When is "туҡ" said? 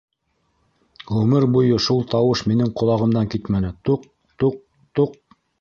3.91-4.11, 4.45-4.61, 5.01-5.19